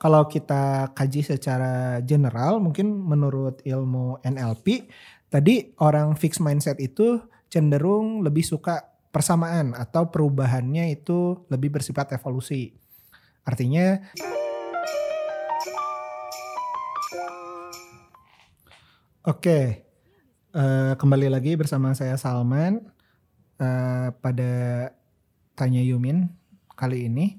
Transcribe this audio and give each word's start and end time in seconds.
kalau 0.00 0.24
kita 0.24 0.96
kaji 0.96 1.20
secara 1.20 2.00
general 2.00 2.56
mungkin 2.56 2.88
menurut 3.04 3.60
ilmu 3.68 4.24
NLP 4.24 4.88
tadi 5.28 5.76
orang 5.76 6.16
fixed 6.16 6.40
mindset 6.40 6.80
itu 6.80 7.20
cenderung 7.52 8.24
lebih 8.24 8.40
suka 8.40 8.80
persamaan 9.12 9.76
atau 9.76 10.08
perubahannya 10.08 10.96
itu 10.96 11.44
lebih 11.52 11.76
bersifat 11.76 12.16
evolusi. 12.16 12.72
Artinya 13.44 14.00
Oke, 19.20 19.84
uh, 20.56 20.96
kembali 20.96 21.28
lagi 21.28 21.52
bersama 21.52 21.92
saya 21.92 22.16
Salman 22.16 22.80
uh, 23.60 24.08
pada 24.16 24.52
Tanya 25.52 25.84
Yumin 25.84 26.24
kali 26.72 27.04
ini. 27.04 27.36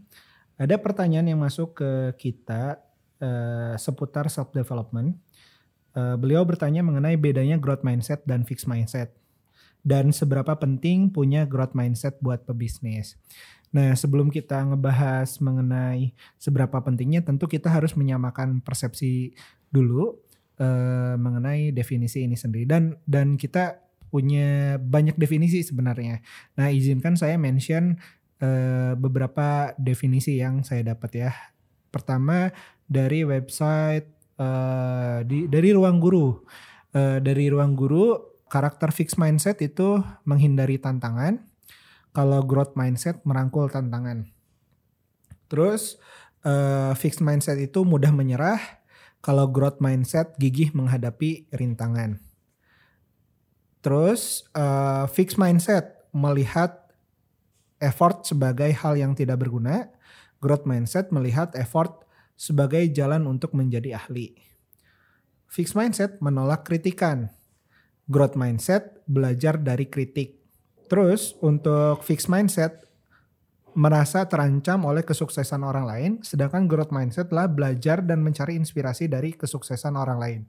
Ada 0.61 0.77
pertanyaan 0.77 1.25
yang 1.25 1.41
masuk 1.41 1.81
ke 1.81 1.91
kita 2.21 2.77
uh, 3.17 3.73
seputar 3.81 4.29
self 4.29 4.53
development. 4.53 5.17
Uh, 5.97 6.13
beliau 6.21 6.45
bertanya 6.45 6.85
mengenai 6.85 7.17
bedanya 7.17 7.57
growth 7.57 7.81
mindset 7.81 8.21
dan 8.29 8.45
fixed 8.45 8.69
mindset 8.69 9.11
dan 9.81 10.13
seberapa 10.13 10.53
penting 10.53 11.09
punya 11.09 11.49
growth 11.49 11.73
mindset 11.73 12.21
buat 12.21 12.45
pebisnis. 12.45 13.17
Nah, 13.73 13.97
sebelum 13.97 14.29
kita 14.29 14.61
ngebahas 14.69 15.41
mengenai 15.41 16.13
seberapa 16.37 16.77
pentingnya, 16.83 17.25
tentu 17.25 17.49
kita 17.49 17.71
harus 17.71 17.97
menyamakan 17.97 18.61
persepsi 18.61 19.33
dulu 19.73 20.21
uh, 20.61 21.15
mengenai 21.17 21.73
definisi 21.73 22.27
ini 22.27 22.37
sendiri 22.37 22.69
dan 22.69 22.99
dan 23.09 23.39
kita 23.39 23.81
punya 24.11 24.75
banyak 24.75 25.15
definisi 25.15 25.63
sebenarnya. 25.63 26.19
Nah, 26.59 26.67
izinkan 26.67 27.15
saya 27.15 27.39
mention 27.39 27.95
uh, 28.41 28.93
beberapa 28.97 29.71
definisi 29.77 30.41
yang 30.41 30.65
saya 30.65 30.83
dapat 30.93 31.11
ya. 31.15 31.31
Pertama 31.93 32.49
dari 32.89 33.23
website 33.23 34.09
uh, 34.41 35.21
di 35.23 35.47
dari 35.47 35.71
ruang 35.71 36.01
guru. 36.01 36.41
Uh, 36.91 37.23
dari 37.23 37.47
ruang 37.47 37.77
guru 37.77 38.19
karakter 38.51 38.91
fixed 38.91 39.15
mindset 39.15 39.63
itu 39.63 40.03
menghindari 40.27 40.75
tantangan. 40.75 41.39
Kalau 42.11 42.43
growth 42.43 42.75
mindset 42.75 43.23
merangkul 43.23 43.71
tantangan. 43.71 44.27
Terus 45.47 45.95
uh, 46.43 46.91
fixed 46.99 47.23
mindset 47.23 47.55
itu 47.63 47.87
mudah 47.87 48.11
menyerah 48.11 48.59
kalau 49.23 49.47
growth 49.47 49.79
mindset 49.79 50.35
gigih 50.35 50.73
menghadapi 50.75 51.47
rintangan. 51.53 52.19
Terus 53.81 54.45
uh, 54.53 55.07
fixed 55.07 55.39
mindset 55.39 56.05
melihat 56.11 56.80
effort 57.81 58.23
sebagai 58.29 58.69
hal 58.71 58.95
yang 58.95 59.17
tidak 59.17 59.41
berguna. 59.41 59.89
Growth 60.41 60.65
mindset 60.69 61.09
melihat 61.09 61.53
effort 61.57 62.05
sebagai 62.37 62.81
jalan 62.89 63.29
untuk 63.29 63.53
menjadi 63.53 63.97
ahli. 63.97 64.33
Fixed 65.51 65.75
mindset 65.75 66.17
menolak 66.23 66.63
kritikan. 66.63 67.29
Growth 68.07 68.39
mindset 68.39 69.03
belajar 69.05 69.59
dari 69.59 69.85
kritik. 69.91 70.41
Terus 70.87 71.35
untuk 71.43 72.01
fixed 72.01 72.31
mindset 72.31 72.81
merasa 73.71 74.27
terancam 74.27 74.83
oleh 74.83 75.03
kesuksesan 75.03 75.63
orang 75.63 75.85
lain, 75.87 76.11
sedangkan 76.19 76.67
growth 76.67 76.91
mindset 76.91 77.31
adalah 77.31 77.47
belajar 77.47 78.03
dan 78.03 78.19
mencari 78.19 78.59
inspirasi 78.59 79.07
dari 79.07 79.31
kesuksesan 79.31 79.95
orang 79.95 80.19
lain. 80.19 80.41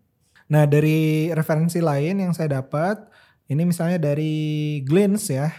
Nah, 0.51 0.67
dari 0.67 1.31
referensi 1.31 1.79
lain 1.79 2.19
yang 2.19 2.35
saya 2.35 2.59
dapat, 2.59 2.99
ini 3.47 3.63
misalnya 3.63 4.03
dari 4.03 4.83
Glens 4.83 5.31
ya, 5.31 5.55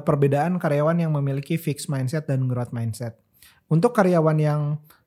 perbedaan 0.00 0.56
karyawan 0.56 0.96
yang 0.96 1.12
memiliki 1.12 1.60
fixed 1.60 1.92
mindset 1.92 2.24
dan 2.30 2.48
growth 2.48 2.72
mindset. 2.72 3.18
Untuk 3.68 3.92
karyawan 3.92 4.38
yang 4.40 4.60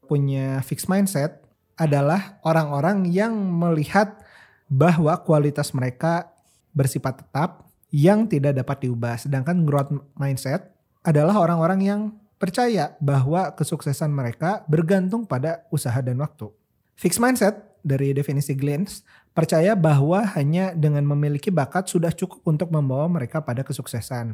punya 0.06 0.62
fixed 0.62 0.92
mindset 0.92 1.42
adalah 1.80 2.38
orang-orang 2.46 3.10
yang 3.10 3.34
melihat 3.34 4.22
bahwa 4.70 5.14
kualitas 5.22 5.74
mereka 5.74 6.30
bersifat 6.74 7.26
tetap 7.26 7.66
yang 7.94 8.28
tidak 8.28 8.58
dapat 8.58 8.86
diubah. 8.86 9.16
Sedangkan 9.22 9.64
growth 9.64 9.94
mindset 10.18 10.74
adalah 11.06 11.38
orang-orang 11.38 11.80
yang 11.86 12.02
percaya 12.36 12.98
bahwa 13.00 13.54
kesuksesan 13.56 14.12
mereka 14.12 14.66
bergantung 14.68 15.24
pada 15.24 15.64
usaha 15.72 15.96
dan 16.04 16.20
waktu. 16.20 16.52
Fixed 17.00 17.22
mindset 17.22 17.56
dari 17.86 18.12
definisi 18.12 18.58
Glens 18.58 19.06
percaya 19.36 19.78
bahwa 19.78 20.26
hanya 20.34 20.74
dengan 20.74 21.06
memiliki 21.06 21.54
bakat 21.54 21.86
sudah 21.86 22.10
cukup 22.10 22.42
untuk 22.48 22.74
membawa 22.74 23.06
mereka 23.06 23.44
pada 23.44 23.62
kesuksesan. 23.62 24.34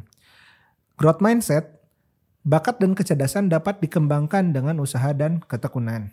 Growth 0.96 1.24
mindset, 1.24 1.82
bakat 2.42 2.78
dan 2.82 2.92
kecerdasan 2.92 3.48
dapat 3.48 3.80
dikembangkan 3.80 4.52
dengan 4.52 4.80
usaha 4.82 5.12
dan 5.16 5.40
ketekunan. 5.44 6.12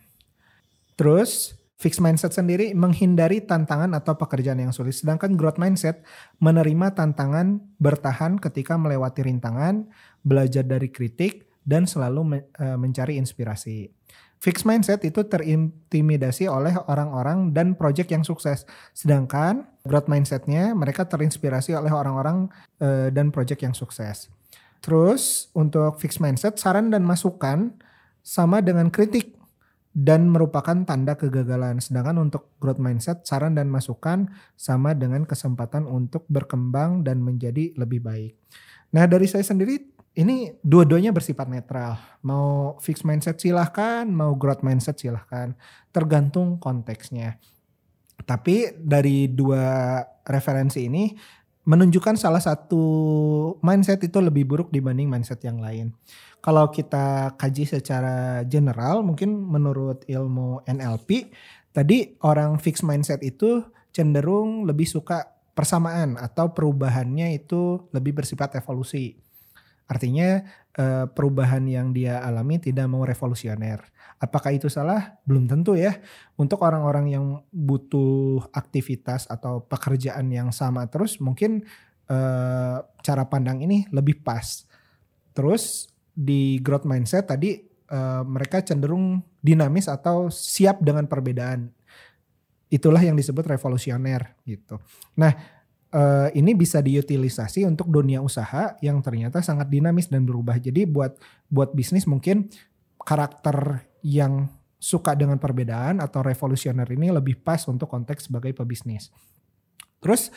Terus, 0.96 1.60
Fixed 1.80 2.04
mindset 2.04 2.36
sendiri 2.36 2.76
menghindari 2.76 3.40
tantangan 3.40 3.96
atau 3.96 4.20
pekerjaan 4.20 4.60
yang 4.60 4.76
sulit. 4.76 5.00
Sedangkan 5.00 5.40
growth 5.40 5.56
mindset 5.56 6.04
menerima 6.44 6.92
tantangan, 6.92 7.64
bertahan 7.80 8.36
ketika 8.36 8.76
melewati 8.76 9.24
rintangan, 9.24 9.88
belajar 10.20 10.68
dari 10.68 10.92
kritik, 10.92 11.48
dan 11.64 11.88
selalu 11.88 12.44
e, 12.60 12.76
mencari 12.76 13.16
inspirasi. 13.16 13.88
Fixed 14.44 14.68
mindset 14.68 15.08
itu 15.08 15.24
terintimidasi 15.24 16.52
oleh 16.52 16.76
orang-orang 16.92 17.56
dan 17.56 17.80
project 17.80 18.12
yang 18.12 18.28
sukses. 18.28 18.68
Sedangkan 18.92 19.64
growth 19.88 20.12
mindsetnya 20.12 20.76
mereka 20.76 21.08
terinspirasi 21.08 21.80
oleh 21.80 21.96
orang-orang 21.96 22.52
e, 22.76 23.08
dan 23.08 23.32
project 23.32 23.64
yang 23.64 23.72
sukses. 23.72 24.28
Terus 24.80 25.52
untuk 25.52 26.00
fixed 26.00 26.24
mindset, 26.24 26.56
saran 26.56 26.92
dan 26.92 27.04
masukan 27.04 27.76
sama 28.24 28.64
dengan 28.64 28.88
kritik 28.88 29.40
dan 29.92 30.30
merupakan 30.30 30.86
tanda 30.86 31.18
kegagalan. 31.18 31.82
Sedangkan 31.82 32.22
untuk 32.22 32.54
growth 32.62 32.80
mindset, 32.80 33.26
saran 33.26 33.58
dan 33.58 33.68
masukan 33.68 34.30
sama 34.56 34.96
dengan 34.96 35.26
kesempatan 35.26 35.90
untuk 35.90 36.24
berkembang 36.30 37.04
dan 37.04 37.20
menjadi 37.20 37.76
lebih 37.76 38.00
baik. 38.06 38.34
Nah 38.96 39.06
dari 39.06 39.28
saya 39.28 39.44
sendiri 39.44 40.00
ini 40.18 40.56
dua-duanya 40.64 41.14
bersifat 41.14 41.48
netral. 41.52 42.00
Mau 42.26 42.80
fixed 42.82 43.06
mindset 43.06 43.38
silahkan, 43.38 44.08
mau 44.08 44.34
growth 44.36 44.66
mindset 44.66 44.98
silahkan. 44.98 45.54
Tergantung 45.92 46.58
konteksnya. 46.58 47.38
Tapi 48.20 48.76
dari 48.76 49.32
dua 49.32 50.04
referensi 50.28 50.86
ini 50.86 51.16
menunjukkan 51.70 52.18
salah 52.18 52.42
satu 52.42 52.82
mindset 53.62 54.02
itu 54.02 54.18
lebih 54.18 54.50
buruk 54.50 54.74
dibanding 54.74 55.06
mindset 55.06 55.38
yang 55.46 55.62
lain 55.62 55.94
kalau 56.42 56.74
kita 56.74 57.38
kaji 57.38 57.70
secara 57.70 58.42
general 58.50 59.06
mungkin 59.06 59.38
menurut 59.38 60.02
ilmu 60.10 60.66
NLP 60.66 61.30
tadi 61.70 62.18
orang 62.26 62.58
fixed 62.58 62.82
mindset 62.82 63.22
itu 63.22 63.62
cenderung 63.94 64.66
lebih 64.66 64.90
suka 64.90 65.40
persamaan 65.60 66.16
atau 66.16 66.56
perubahannya 66.56 67.36
itu 67.36 67.92
lebih 67.92 68.24
bersifat 68.24 68.56
evolusi. 68.56 69.20
Artinya 69.90 70.46
eh, 70.78 71.06
perubahan 71.10 71.66
yang 71.66 71.90
dia 71.90 72.22
alami 72.22 72.62
tidak 72.62 72.86
mau 72.86 73.02
revolusioner. 73.02 73.82
Apakah 74.22 74.54
itu 74.54 74.70
salah? 74.70 75.18
Belum 75.26 75.50
tentu 75.50 75.74
ya. 75.74 75.98
Untuk 76.38 76.62
orang-orang 76.62 77.10
yang 77.10 77.26
butuh 77.50 78.46
aktivitas 78.54 79.26
atau 79.26 79.66
pekerjaan 79.66 80.30
yang 80.30 80.54
sama 80.54 80.86
terus 80.86 81.18
mungkin 81.18 81.66
eh, 82.06 82.78
cara 82.86 83.24
pandang 83.26 83.66
ini 83.66 83.90
lebih 83.90 84.22
pas. 84.22 84.70
Terus 85.34 85.90
di 86.20 86.60
growth 86.60 86.84
mindset 86.84 87.32
tadi 87.32 87.70
uh, 87.90 88.24
mereka 88.28 88.60
cenderung 88.60 89.24
dinamis 89.40 89.88
atau 89.88 90.28
siap 90.28 90.84
dengan 90.84 91.08
perbedaan. 91.08 91.72
Itulah 92.70 93.02
yang 93.02 93.18
disebut 93.18 93.50
revolusioner 93.50 94.38
gitu. 94.46 94.78
Nah, 95.18 95.34
uh, 95.94 96.30
ini 96.34 96.54
bisa 96.54 96.82
diutilisasi 96.82 97.66
untuk 97.66 97.90
dunia 97.90 98.22
usaha 98.22 98.78
yang 98.84 99.02
ternyata 99.02 99.42
sangat 99.42 99.70
dinamis 99.70 100.10
dan 100.10 100.26
berubah. 100.26 100.58
Jadi 100.58 100.86
buat 100.86 101.18
buat 101.50 101.74
bisnis 101.74 102.06
mungkin 102.06 102.50
karakter 103.02 103.86
yang 104.06 104.48
suka 104.80 105.12
dengan 105.12 105.36
perbedaan 105.36 106.00
atau 106.00 106.24
revolusioner 106.24 106.88
ini 106.88 107.12
lebih 107.12 107.44
pas 107.44 107.60
untuk 107.68 107.92
konteks 107.92 108.32
sebagai 108.32 108.56
pebisnis. 108.56 109.12
Terus 110.00 110.32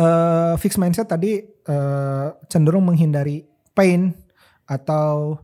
uh, 0.00 0.56
fixed 0.56 0.80
mindset 0.80 1.12
tadi 1.12 1.44
uh, 1.68 2.32
cenderung 2.48 2.88
menghindari 2.88 3.44
pain 3.76 4.16
atau 4.64 5.36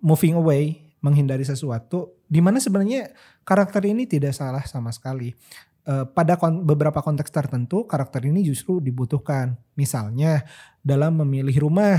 moving 0.00 0.40
away, 0.40 0.80
menghindari 1.04 1.44
sesuatu, 1.44 2.16
di 2.24 2.40
mana 2.40 2.56
sebenarnya 2.56 3.12
karakter 3.44 3.84
ini 3.84 4.08
tidak 4.08 4.32
salah 4.32 4.64
sama 4.64 4.88
sekali. 4.88 5.36
Uh, 5.80 6.04
pada 6.04 6.36
kon 6.36 6.68
beberapa 6.68 7.00
konteks 7.00 7.32
tertentu 7.32 7.88
karakter 7.88 8.28
ini 8.28 8.44
justru 8.44 8.84
dibutuhkan. 8.84 9.56
Misalnya 9.80 10.44
dalam 10.84 11.16
memilih 11.24 11.64
rumah, 11.64 11.96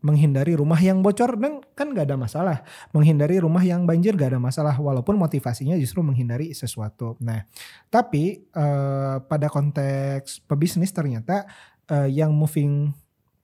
menghindari 0.00 0.56
rumah 0.56 0.80
yang 0.80 1.04
bocor 1.04 1.36
dan 1.36 1.60
kan 1.76 1.92
gak 1.92 2.08
ada 2.08 2.16
masalah. 2.16 2.64
Menghindari 2.94 3.42
rumah 3.42 3.60
yang 3.60 3.84
banjir 3.84 4.16
gak 4.16 4.32
ada 4.32 4.40
masalah 4.40 4.74
walaupun 4.78 5.18
motivasinya 5.18 5.76
justru 5.76 6.00
menghindari 6.00 6.54
sesuatu. 6.56 7.18
Nah, 7.20 7.44
tapi 7.92 8.48
uh, 8.56 9.20
pada 9.26 9.50
konteks 9.52 10.46
pebisnis 10.48 10.94
ternyata 10.94 11.44
uh, 11.92 12.08
yang 12.08 12.32
moving 12.32 12.94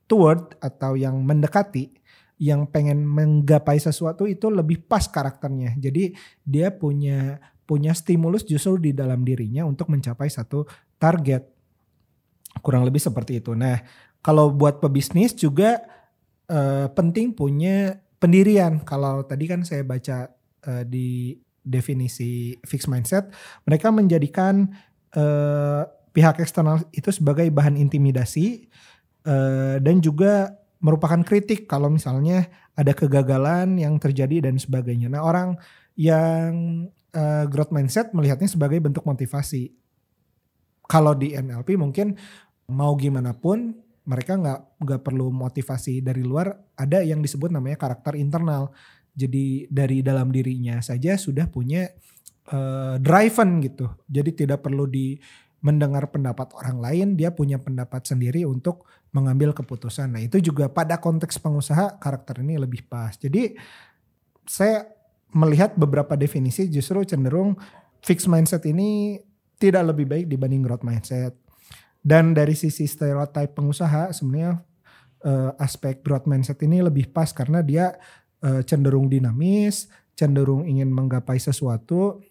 toward 0.06 0.54
atau 0.62 0.94
yang 0.94 1.18
mendekati 1.20 1.92
yang 2.36 2.68
pengen 2.68 3.04
menggapai 3.08 3.80
sesuatu 3.80 4.28
itu 4.28 4.52
lebih 4.52 4.84
pas 4.84 5.08
karakternya. 5.08 5.72
Jadi 5.80 6.12
dia 6.44 6.68
punya 6.68 7.40
punya 7.66 7.92
stimulus 7.92 8.46
justru 8.46 8.78
di 8.78 8.90
dalam 8.94 9.26
dirinya 9.26 9.66
untuk 9.66 9.90
mencapai 9.90 10.30
satu 10.30 10.64
target. 10.96 11.44
Kurang 12.62 12.86
lebih 12.86 13.02
seperti 13.02 13.42
itu. 13.42 13.52
Nah, 13.52 13.82
kalau 14.22 14.54
buat 14.54 14.80
pebisnis 14.80 15.36
juga 15.36 15.82
uh, 16.48 16.88
penting 16.94 17.34
punya 17.34 18.00
pendirian. 18.16 18.80
Kalau 18.82 19.26
tadi 19.26 19.44
kan 19.50 19.66
saya 19.66 19.84
baca 19.84 20.30
uh, 20.66 20.82
di 20.86 21.36
definisi 21.66 22.54
fixed 22.62 22.86
mindset, 22.86 23.28
mereka 23.66 23.90
menjadikan 23.90 24.70
uh, 25.18 25.82
pihak 26.14 26.40
eksternal 26.40 26.86
itu 26.94 27.10
sebagai 27.12 27.50
bahan 27.50 27.76
intimidasi 27.76 28.70
uh, 29.26 29.76
dan 29.82 30.00
juga 30.00 30.54
merupakan 30.80 31.20
kritik 31.26 31.66
kalau 31.66 31.90
misalnya 31.90 32.46
ada 32.78 32.92
kegagalan 32.92 33.80
yang 33.80 33.98
terjadi 33.98 34.48
dan 34.48 34.56
sebagainya. 34.60 35.10
Nah 35.10 35.24
orang 35.24 35.58
yang 35.96 36.86
uh, 37.16 37.44
growth 37.48 37.72
mindset 37.72 38.12
melihatnya 38.12 38.46
sebagai 38.46 38.78
bentuk 38.78 39.02
motivasi. 39.08 39.72
Kalau 40.86 41.16
di 41.16 41.34
NLP 41.34 41.74
mungkin 41.80 42.14
mau 42.70 42.94
gimana 42.94 43.34
pun 43.34 43.74
mereka 44.06 44.38
nggak 44.38 44.60
nggak 44.84 45.00
perlu 45.02 45.32
motivasi 45.34 46.04
dari 46.04 46.22
luar. 46.22 46.54
Ada 46.78 47.02
yang 47.02 47.24
disebut 47.24 47.50
namanya 47.50 47.80
karakter 47.80 48.14
internal. 48.14 48.70
Jadi 49.16 49.66
dari 49.72 50.04
dalam 50.04 50.28
dirinya 50.30 50.78
saja 50.84 51.16
sudah 51.16 51.48
punya 51.48 51.88
uh, 52.52 53.00
driven 53.00 53.64
gitu. 53.64 53.88
Jadi 54.06 54.46
tidak 54.46 54.62
perlu 54.62 54.86
di 54.86 55.16
mendengar 55.64 56.12
pendapat 56.12 56.54
orang 56.54 56.78
lain, 56.78 57.08
dia 57.18 57.34
punya 57.34 57.58
pendapat 57.58 58.06
sendiri 58.06 58.46
untuk 58.46 58.86
mengambil 59.10 59.50
keputusan. 59.50 60.14
Nah 60.14 60.22
itu 60.22 60.38
juga 60.38 60.70
pada 60.70 61.00
konteks 61.00 61.40
pengusaha 61.42 61.98
karakter 61.98 62.44
ini 62.44 62.60
lebih 62.60 62.86
pas. 62.86 63.16
Jadi 63.18 63.56
saya 64.46 64.86
melihat 65.34 65.74
beberapa 65.74 66.14
definisi 66.14 66.70
justru 66.70 67.02
cenderung 67.02 67.58
fixed 68.04 68.30
mindset 68.30 68.62
ini 68.68 69.18
tidak 69.56 69.94
lebih 69.94 70.06
baik 70.06 70.26
dibanding 70.30 70.62
growth 70.62 70.84
mindset. 70.86 71.34
Dan 72.06 72.36
dari 72.36 72.54
sisi 72.54 72.86
stereotype 72.86 73.58
pengusaha 73.58 74.14
sebenarnya 74.14 74.62
uh, 75.26 75.50
aspek 75.58 76.06
growth 76.06 76.30
mindset 76.30 76.62
ini 76.62 76.78
lebih 76.78 77.10
pas 77.10 77.34
karena 77.34 77.64
dia 77.66 77.98
uh, 78.46 78.62
cenderung 78.62 79.10
dinamis, 79.10 79.90
cenderung 80.14 80.62
ingin 80.70 80.86
menggapai 80.86 81.42
sesuatu 81.42 82.22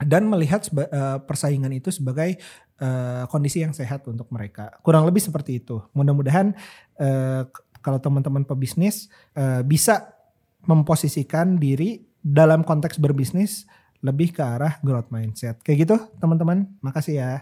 dan 0.00 0.26
melihat 0.26 0.64
uh, 0.72 1.20
persaingan 1.22 1.70
itu 1.76 1.92
sebagai 1.92 2.40
uh, 2.80 3.28
kondisi 3.28 3.60
yang 3.60 3.76
sehat 3.76 4.08
untuk 4.08 4.32
mereka. 4.32 4.72
Kurang 4.80 5.04
lebih 5.04 5.20
seperti 5.20 5.60
itu. 5.60 5.78
Mudah-mudahan 5.92 6.56
uh, 6.98 7.42
kalau 7.84 7.98
teman-teman 8.00 8.48
pebisnis 8.48 9.12
uh, 9.36 9.60
bisa 9.60 10.08
memposisikan 10.64 11.58
diri 11.58 12.00
dalam 12.22 12.62
konteks 12.62 12.96
berbisnis 13.02 13.66
lebih 14.02 14.34
ke 14.34 14.42
arah 14.42 14.78
growth 14.82 15.10
mindset. 15.10 15.58
Kayak 15.62 15.78
gitu 15.86 15.96
teman-teman. 16.18 16.70
Makasih 16.82 17.14
ya. 17.18 17.32